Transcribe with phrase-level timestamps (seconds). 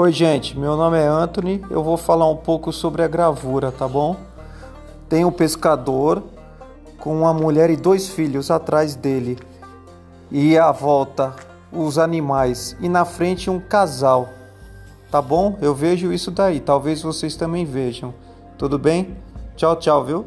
[0.00, 1.60] Oi, gente, meu nome é Anthony.
[1.68, 4.14] Eu vou falar um pouco sobre a gravura, tá bom?
[5.08, 6.22] Tem um pescador
[7.00, 9.36] com uma mulher e dois filhos atrás dele.
[10.30, 11.34] E à volta
[11.72, 14.28] os animais e na frente um casal.
[15.10, 15.58] Tá bom?
[15.60, 16.60] Eu vejo isso daí.
[16.60, 18.14] Talvez vocês também vejam.
[18.56, 19.16] Tudo bem?
[19.56, 20.24] Tchau, tchau, viu?